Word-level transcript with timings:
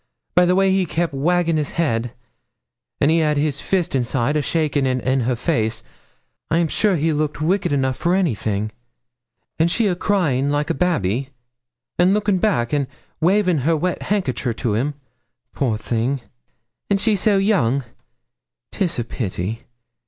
By 0.33 0.47
the 0.47 0.55
way 0.55 0.71
he 0.71 0.87
kep' 0.87 1.13
waggin' 1.13 1.57
his 1.57 1.73
head 1.77 2.11
an' 2.99 3.09
he 3.09 3.19
had 3.19 3.37
his 3.37 3.59
fist 3.61 3.93
inside, 3.93 4.35
a 4.35 4.41
shakin' 4.41 4.87
in 4.87 5.19
her 5.19 5.35
face 5.35 5.83
I'm 6.49 6.69
sure 6.69 6.95
he 6.95 7.13
looked 7.13 7.39
wicked 7.39 7.71
enough 7.71 7.97
for 7.97 8.15
anything; 8.15 8.71
an' 9.59 9.67
she 9.67 9.85
a 9.85 9.93
crying 9.95 10.49
like 10.49 10.71
a 10.71 10.73
babby, 10.73 11.29
an' 11.99 12.15
lookin' 12.15 12.39
back, 12.39 12.73
an' 12.73 12.87
wavin' 13.19 13.59
her 13.59 13.77
wet 13.77 14.01
hankicher 14.01 14.55
to 14.55 14.73
him 14.73 14.95
poor 15.53 15.77
thing! 15.77 16.21
and 16.89 16.99
she 16.99 17.15
so 17.15 17.37
young! 17.37 17.83
'Tis 18.71 18.97
a 18.97 19.03
pity. 19.03 19.65